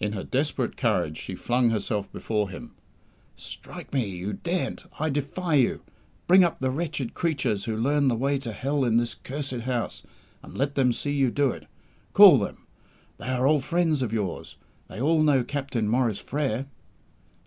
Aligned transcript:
In 0.00 0.12
her 0.14 0.24
desperate 0.24 0.78
courage, 0.78 1.18
she 1.18 1.34
flung 1.34 1.68
herself 1.68 2.10
before 2.10 2.48
him. 2.48 2.72
"Strike 3.36 3.92
me! 3.92 4.06
You 4.08 4.32
daren't! 4.32 4.84
I 4.98 5.10
defy 5.10 5.56
you! 5.56 5.82
Bring 6.26 6.42
up 6.42 6.58
the 6.58 6.70
wretched 6.70 7.12
creatures 7.12 7.66
who 7.66 7.76
learn 7.76 8.08
the 8.08 8.16
way 8.16 8.38
to 8.38 8.52
Hell 8.54 8.82
in 8.82 8.96
this 8.96 9.14
cursed 9.14 9.52
house, 9.66 10.02
and 10.42 10.56
let 10.56 10.74
them 10.74 10.90
see 10.90 11.12
you 11.12 11.30
do 11.30 11.50
it. 11.50 11.66
Call 12.14 12.38
them! 12.38 12.66
They 13.18 13.28
are 13.28 13.46
old 13.46 13.62
friends 13.62 14.00
of 14.00 14.10
yours. 14.10 14.56
They 14.88 15.02
all 15.02 15.22
know 15.22 15.44
Captain 15.44 15.86
Maurice 15.86 16.18
Frere." 16.20 16.64